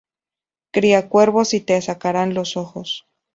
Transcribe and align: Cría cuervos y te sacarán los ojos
Cría 0.71 1.09
cuervos 1.09 1.53
y 1.53 1.59
te 1.61 1.79
sacarán 1.79 2.33
los 2.33 2.57
ojos 2.57 3.05